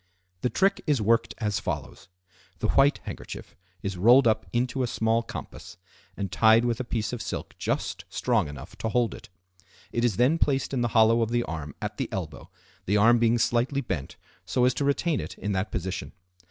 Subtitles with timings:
[0.41, 5.77] The trick is worked as follows:—The white handkerchief is rolled up into a small compass
[6.17, 9.29] and tied with a piece of silk just strong enough to hold it.
[9.91, 12.49] It is then placed in the hollow of the arm at the elbow,
[12.87, 16.13] the arm being slightly bent so as to retain it in that position.